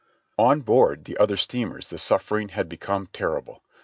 [0.39, 3.61] On board the other steamers the suffering had become terrible.